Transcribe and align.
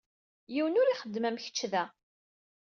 Yiwen 0.53 0.79
ur 0.81 0.87
ixeddem 0.89 1.27
am 1.29 1.37
kečč 1.43 1.59
da. 1.71 1.83